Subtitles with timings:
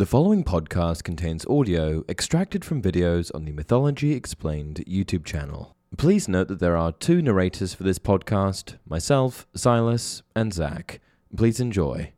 [0.00, 5.76] The following podcast contains audio extracted from videos on the Mythology Explained YouTube channel.
[5.98, 11.02] Please note that there are two narrators for this podcast myself, Silas, and Zach.
[11.36, 12.14] Please enjoy.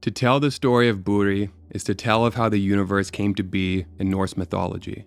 [0.00, 3.44] To tell the story of Buri is to tell of how the universe came to
[3.44, 5.06] be in Norse mythology.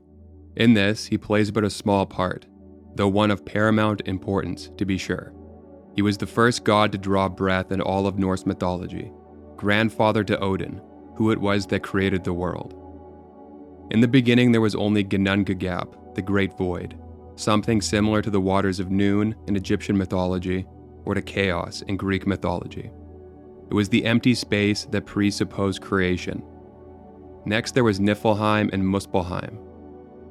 [0.56, 2.46] In this, he plays but a small part,
[2.96, 5.34] though one of paramount importance, to be sure.
[5.94, 9.12] He was the first god to draw breath in all of Norse mythology,
[9.58, 10.82] grandfather to Odin,
[11.16, 12.76] who it was that created the world.
[13.92, 16.98] In the beginning, there was only Ginnungagap, the Great Void,
[17.36, 20.66] something similar to the waters of Nun in Egyptian mythology
[21.06, 22.92] or to chaos in Greek mythology.
[23.70, 26.44] It was the empty space that presupposed creation.
[27.46, 29.58] Next, there was Niflheim and Muspelheim.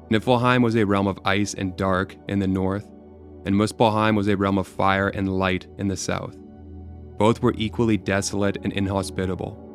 [0.09, 2.85] Niflheim was a realm of ice and dark in the north,
[3.45, 6.37] and Muspelheim was a realm of fire and light in the south.
[7.17, 9.70] Both were equally desolate and inhospitable.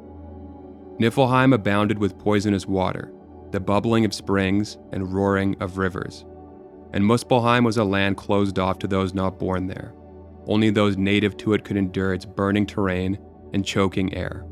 [0.98, 3.12] Niflheim abounded with poisonous water,
[3.50, 6.24] the bubbling of springs and roaring of rivers.
[6.92, 9.92] And Muspelheim was a land closed off to those not born there.
[10.46, 13.18] Only those native to it could endure its burning terrain
[13.52, 14.46] and choking air.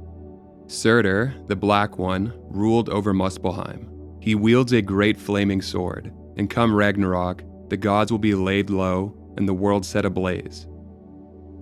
[0.67, 3.89] Surtur, the Black One, ruled over Muspelheim.
[4.23, 9.15] He wields a great flaming sword, and come Ragnarok, the gods will be laid low
[9.37, 10.67] and the world set ablaze.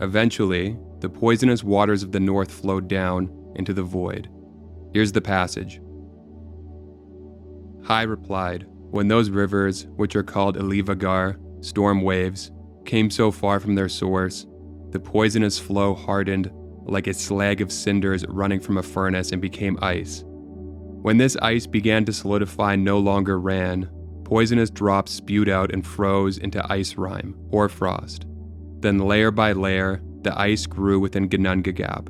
[0.00, 4.28] Eventually, the poisonous waters of the north flowed down into the void.
[4.92, 5.80] Here's the passage.
[7.82, 12.50] High replied, When those rivers, which are called Elivagar, storm waves,
[12.84, 14.46] came so far from their source,
[14.90, 16.50] the poisonous flow hardened
[16.84, 20.24] like a slag of cinders running from a furnace and became ice.
[20.26, 23.88] When this ice began to solidify and no longer ran,
[24.24, 28.26] poisonous drops spewed out and froze into ice rime, or frost.
[28.80, 32.08] Then, layer by layer, the ice grew within Ginnungagap.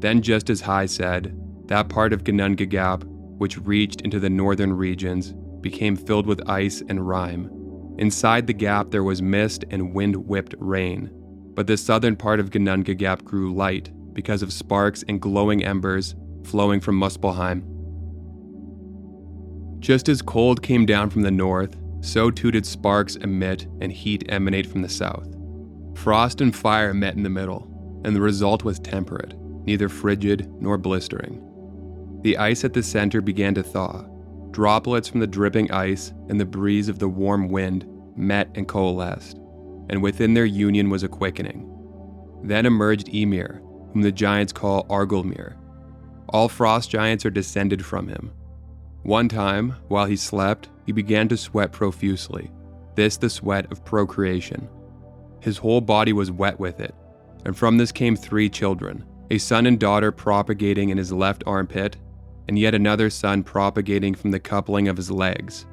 [0.00, 3.04] Then, just as High said, that part of Ginnungagap,
[3.38, 7.50] which reached into the northern regions, became filled with ice and rime.
[7.98, 11.10] Inside the gap, there was mist and wind whipped rain.
[11.54, 16.14] But the southern part of Ginnungagap grew light because of sparks and glowing embers
[16.44, 17.62] flowing from Muspelheim.
[19.80, 24.24] Just as cold came down from the north, so too did sparks emit and heat
[24.28, 25.28] emanate from the south.
[25.94, 27.68] Frost and fire met in the middle,
[28.04, 29.34] and the result was temperate,
[29.64, 31.40] neither frigid nor blistering.
[32.22, 34.04] The ice at the center began to thaw.
[34.52, 39.38] Droplets from the dripping ice and the breeze of the warm wind met and coalesced,
[39.88, 41.68] and within their union was a quickening.
[42.44, 43.60] Then emerged Ymir,
[43.92, 45.56] whom the giants call Aurgelmir.
[46.28, 48.32] All frost giants are descended from him.
[49.02, 52.50] One time, while he slept, he began to sweat profusely,
[52.94, 54.68] this the sweat of procreation.
[55.40, 56.94] His whole body was wet with it,
[57.44, 61.96] and from this came three children a son and daughter propagating in his left armpit,
[62.48, 65.66] and yet another son propagating from the coupling of his legs.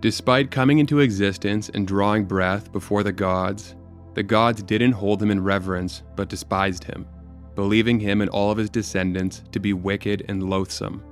[0.00, 3.76] Despite coming into existence and drawing breath before the gods,
[4.14, 7.06] the gods didn't hold him in reverence but despised him,
[7.54, 11.02] believing him and all of his descendants to be wicked and loathsome.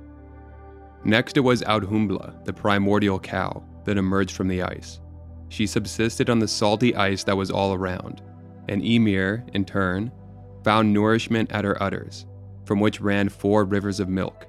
[1.03, 4.99] Next, it was Audhumbla, the primordial cow, that emerged from the ice.
[5.49, 8.21] She subsisted on the salty ice that was all around,
[8.69, 10.11] and Ymir, in turn,
[10.63, 12.27] found nourishment at her udders,
[12.65, 14.47] from which ran four rivers of milk.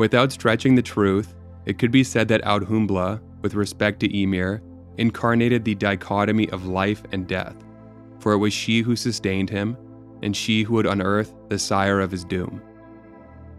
[0.00, 1.34] Without stretching the truth,
[1.66, 4.62] it could be said that Audhumbla, with respect to Ymir,
[4.96, 7.54] incarnated the dichotomy of life and death,
[8.18, 9.76] for it was she who sustained him,
[10.22, 12.62] and she who would unearth the sire of his doom.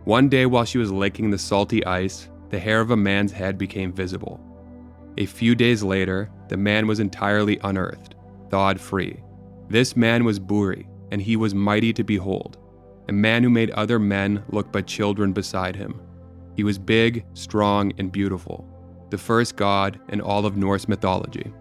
[0.06, 3.60] One day, while she was licking the salty ice, the hair of a man's head
[3.60, 4.40] became visible.
[5.20, 8.16] A few days later, the man was entirely unearthed,
[8.50, 9.22] thawed free.
[9.70, 12.58] This man was Buri, and he was mighty to behold,
[13.10, 16.02] a man who made other men look but children beside him.
[16.56, 18.68] He was big, strong, and beautiful,
[19.10, 21.52] the first god in all of Norse mythology.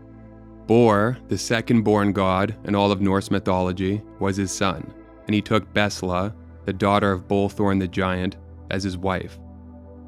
[0.67, 4.93] Bor, the second born god in all of Norse mythology, was his son,
[5.27, 6.35] and he took Bestla,
[6.65, 8.37] the daughter of Bolthorn the giant,
[8.71, 9.39] as his wife.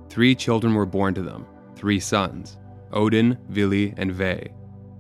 [0.09, 2.59] Three children were born to them, three sons
[2.93, 4.49] Odin, Vili, and Ve.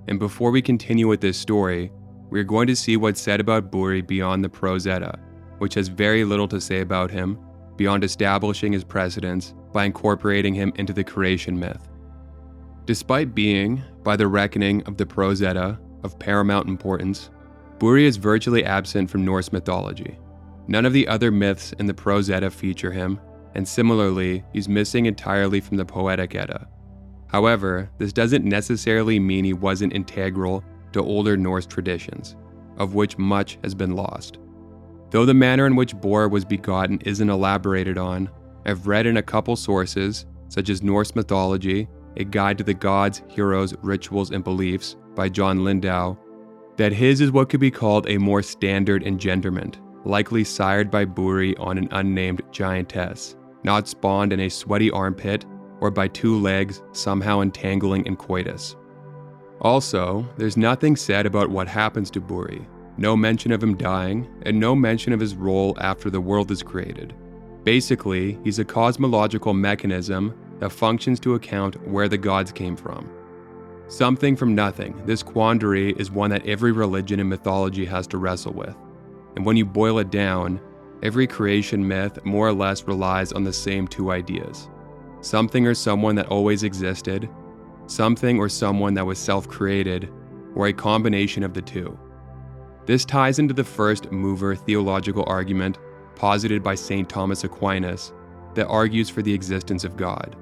[0.08, 1.92] And before we continue with this story,
[2.30, 5.18] we are going to see what's said about Buri beyond the Prose Edda,
[5.58, 7.38] which has very little to say about him,
[7.76, 11.88] beyond establishing his precedence by incorporating him into the creation myth.
[12.84, 17.30] Despite being, by the reckoning of the Prose Edda, of paramount importance,
[17.78, 20.18] Buri is virtually absent from Norse mythology.
[20.68, 23.20] None of the other myths in the Prose Edda feature him,
[23.54, 26.68] and similarly, he's missing entirely from the Poetic Edda.
[27.28, 32.36] However, this doesn't necessarily mean he wasn't integral to older Norse traditions,
[32.76, 34.38] of which much has been lost.
[35.12, 38.30] Though the manner in which Bor was begotten isn't elaborated on,
[38.64, 41.86] I've read in a couple sources, such as Norse Mythology,
[42.16, 46.16] A Guide to the Gods, Heroes, Rituals, and Beliefs by John Lindow,
[46.78, 51.54] that his is what could be called a more standard engenderment, likely sired by Buri
[51.60, 55.44] on an unnamed giantess, not spawned in a sweaty armpit
[55.80, 58.76] or by two legs somehow entangling in coitus.
[59.60, 62.66] Also, there's nothing said about what happens to Buri,
[62.96, 66.62] no mention of him dying, and no mention of his role after the world is
[66.62, 67.14] created.
[67.64, 73.10] Basically, he's a cosmological mechanism that functions to account where the gods came from.
[73.88, 78.52] Something from nothing, this quandary is one that every religion and mythology has to wrestle
[78.52, 78.74] with.
[79.36, 80.60] And when you boil it down,
[81.02, 84.68] every creation myth more or less relies on the same two ideas
[85.20, 87.28] something or someone that always existed,
[87.86, 90.10] something or someone that was self created,
[90.54, 91.98] or a combination of the two.
[92.84, 95.78] This ties into the first mover theological argument
[96.16, 97.08] posited by St.
[97.08, 98.12] Thomas Aquinas
[98.54, 100.36] that argues for the existence of God.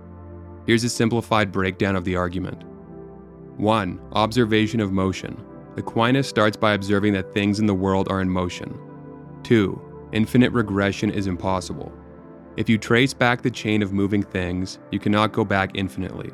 [0.67, 2.65] Here's a simplified breakdown of the argument.
[3.57, 4.01] 1.
[4.13, 5.37] Observation of motion.
[5.77, 8.79] Aquinas starts by observing that things in the world are in motion.
[9.43, 10.09] 2.
[10.13, 11.93] Infinite regression is impossible.
[12.57, 16.31] If you trace back the chain of moving things, you cannot go back infinitely.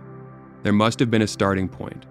[0.62, 2.06] There must have been a starting point.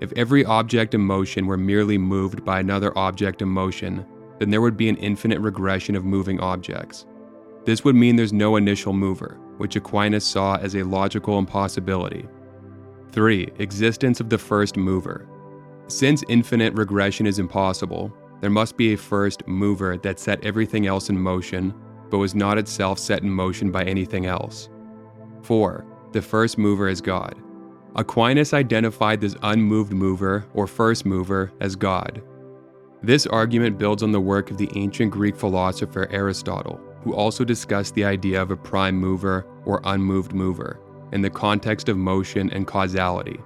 [0.00, 4.06] If every object in motion were merely moved by another object in motion,
[4.38, 7.06] then there would be an infinite regression of moving objects.
[7.64, 12.26] This would mean there's no initial mover, which Aquinas saw as a logical impossibility.
[13.12, 13.52] 3.
[13.58, 15.26] Existence of the first mover.
[15.88, 21.10] Since infinite regression is impossible, there must be a first mover that set everything else
[21.10, 21.74] in motion,
[22.10, 24.68] but was not itself set in motion by anything else.
[25.42, 25.84] 4.
[26.12, 27.34] The first mover is God.
[27.96, 32.22] Aquinas identified this unmoved mover, or first mover, as God.
[33.02, 37.94] This argument builds on the work of the ancient Greek philosopher Aristotle, who also discussed
[37.94, 40.80] the idea of a prime mover or unmoved mover
[41.12, 43.38] in the context of motion and causality.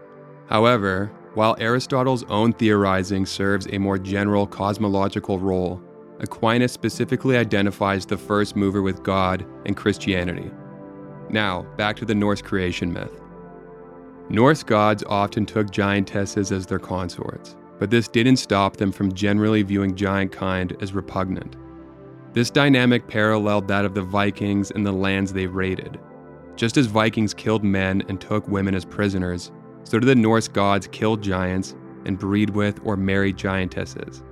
[0.49, 5.81] However, while Aristotle's own theorizing serves a more general cosmological role,
[6.21, 10.51] Aquinas specifically identifies the first mover with God and Christianity.
[11.31, 13.22] Now, back to the Norse creation myth.
[14.29, 19.63] Norse gods often took giantesses as their consorts, but this didn't stop them from generally
[19.63, 21.57] viewing giant kind as repugnant.
[22.33, 26.01] This dynamic paralleled that of the Vikings and the lands they raided.
[26.57, 29.51] Just as Vikings killed men and took women as prisoners,
[29.85, 31.75] so did the Norse gods kill giants
[32.07, 34.23] and breed with or marry giantesses.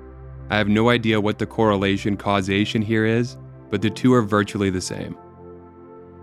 [0.48, 3.36] I have no idea what the correlation causation here is,
[3.68, 5.16] but the two are virtually the same.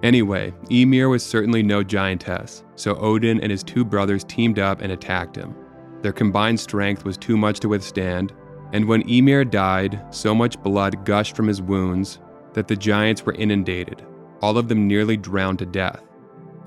[0.03, 4.91] Anyway, Ymir was certainly no giantess, so Odin and his two brothers teamed up and
[4.91, 5.55] attacked him.
[6.01, 8.33] Their combined strength was too much to withstand,
[8.73, 12.19] and when Ymir died, so much blood gushed from his wounds
[12.53, 14.05] that the giants were inundated,
[14.41, 16.03] all of them nearly drowned to death.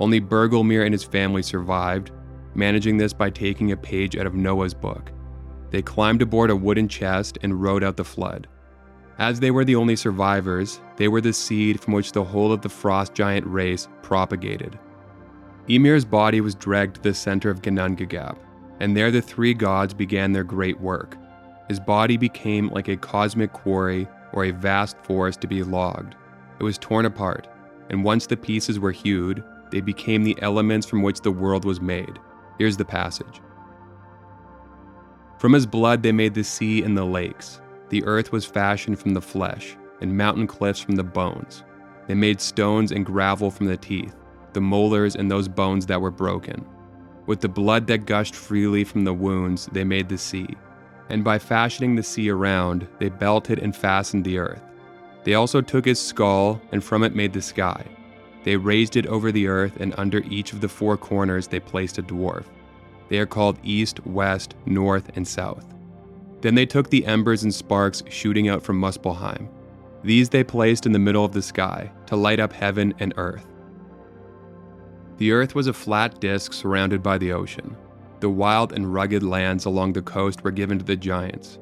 [0.01, 2.11] Only Bergelmir and his family survived,
[2.55, 5.13] managing this by taking a page out of Noah's book.
[5.71, 8.49] They climbed aboard a wooden chest and rode out the flood.
[9.21, 12.63] As they were the only survivors, they were the seed from which the whole of
[12.63, 14.79] the frost giant race propagated.
[15.69, 18.39] Ymir's body was dragged to the center of Ginnungagap,
[18.81, 21.19] and there the three gods began their great work.
[21.69, 26.15] His body became like a cosmic quarry or a vast forest to be logged.
[26.59, 27.47] It was torn apart,
[27.91, 31.79] and once the pieces were hewed, they became the elements from which the world was
[31.79, 32.19] made.
[32.59, 33.43] Here's the passage
[35.39, 37.61] From his blood they made the sea and the lakes.
[37.91, 41.65] The earth was fashioned from the flesh, and mountain cliffs from the bones.
[42.07, 44.15] They made stones and gravel from the teeth,
[44.53, 46.65] the molars and those bones that were broken.
[47.27, 50.49] With the blood that gushed freely from the wounds, they made the sea.
[51.09, 54.63] And by fashioning the sea around, they belted and fastened the earth.
[55.25, 57.85] They also took his skull, and from it made the sky.
[58.45, 61.99] They raised it over the earth, and under each of the four corners they placed
[61.99, 62.45] a dwarf.
[63.09, 65.67] They are called East, West, North, and South.
[66.41, 69.49] Then they took the embers and sparks shooting out from Muspelheim.
[70.03, 73.47] These they placed in the middle of the sky to light up heaven and earth.
[75.19, 77.77] The earth was a flat disk surrounded by the ocean.
[78.21, 81.59] The wild and rugged lands along the coast were given to the giants.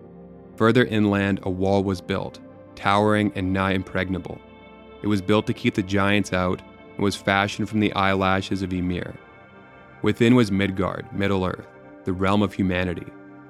[0.56, 2.38] Further inland, a wall was built,
[2.76, 4.40] towering and nigh impregnable.
[5.02, 6.62] It was built to keep the giants out
[6.94, 9.14] and was fashioned from the eyelashes of Ymir.
[10.02, 11.66] Within was Midgard, Middle Earth,
[12.04, 13.06] the realm of humanity,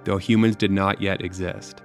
[0.08, 1.82] though humans did not yet exist.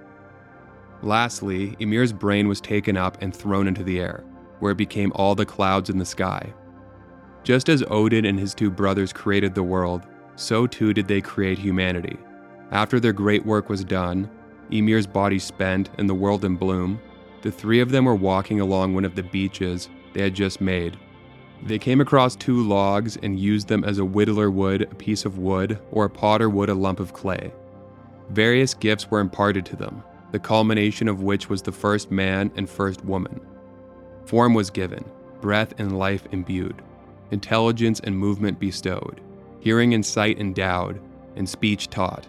[1.02, 4.24] Lastly, Ymir's brain was taken up and thrown into the air,
[4.60, 6.50] where it became all the clouds in the sky,
[7.42, 11.58] just as Odin and his two brothers created the world, so too did they create
[11.58, 12.16] humanity.
[12.70, 14.30] After their great work was done,
[14.72, 16.98] Ymir's body spent and the world in bloom,
[17.42, 20.96] the three of them were walking along one of the beaches they had just made.
[21.62, 25.36] They came across two logs and used them as a whittler would a piece of
[25.36, 27.52] wood or a potter would a lump of clay.
[28.30, 30.02] Various gifts were imparted to them,
[30.32, 33.40] the culmination of which was the first man and first woman.
[34.24, 35.04] Form was given,
[35.40, 36.82] breath and life imbued,
[37.30, 39.20] intelligence and movement bestowed,
[39.60, 41.00] hearing and sight endowed,
[41.36, 42.26] and speech taught.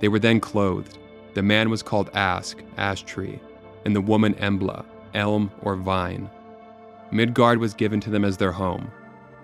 [0.00, 0.98] They were then clothed.
[1.34, 3.40] The man was called Ask, ash tree,
[3.84, 4.84] and the woman Embla,
[5.14, 6.30] elm or vine.
[7.10, 8.90] Midgard was given to them as their home,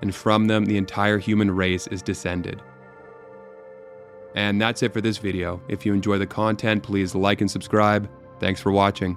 [0.02, 2.61] and from them the entire human race is descended.
[4.35, 5.61] And that's it for this video.
[5.69, 8.11] If you enjoy the content, please like and subscribe.
[8.41, 9.17] Thanks for watching.